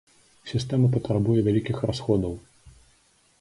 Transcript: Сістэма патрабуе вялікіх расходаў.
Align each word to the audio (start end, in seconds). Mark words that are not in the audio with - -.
Сістэма 0.51 0.87
патрабуе 0.95 1.39
вялікіх 1.49 1.77
расходаў. 1.91 2.33